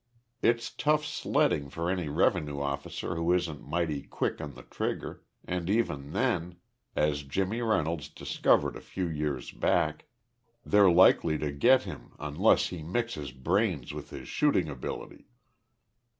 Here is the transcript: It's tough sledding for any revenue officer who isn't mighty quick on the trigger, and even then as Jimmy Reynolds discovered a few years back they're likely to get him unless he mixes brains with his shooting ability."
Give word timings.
It's 0.41 0.71
tough 0.71 1.05
sledding 1.05 1.69
for 1.69 1.87
any 1.87 2.07
revenue 2.09 2.59
officer 2.59 3.13
who 3.13 3.31
isn't 3.33 3.67
mighty 3.69 4.01
quick 4.01 4.41
on 4.41 4.55
the 4.55 4.63
trigger, 4.63 5.21
and 5.45 5.69
even 5.69 6.13
then 6.13 6.55
as 6.95 7.21
Jimmy 7.21 7.61
Reynolds 7.61 8.09
discovered 8.09 8.75
a 8.75 8.81
few 8.81 9.07
years 9.07 9.51
back 9.51 10.07
they're 10.65 10.89
likely 10.89 11.37
to 11.37 11.51
get 11.51 11.83
him 11.83 12.13
unless 12.17 12.69
he 12.69 12.81
mixes 12.81 13.31
brains 13.31 13.93
with 13.93 14.09
his 14.09 14.27
shooting 14.27 14.69
ability." 14.69 15.27